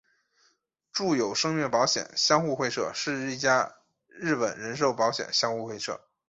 [0.91, 3.75] 住友生命保险相互会社是一家
[4.07, 6.01] 日本人寿保险相互会社。